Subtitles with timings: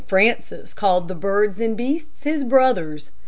[0.07, 3.11] Francis called the birds and beasts his brothers.